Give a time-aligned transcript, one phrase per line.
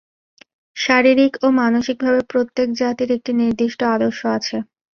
[0.77, 4.57] শারীরিক ও মানসিকভাবে প্রত্যেক জাতির একটি নির্দিষ্ট আদর্শ আছে।